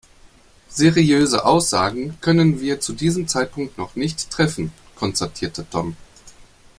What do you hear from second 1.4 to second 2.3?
Aussagen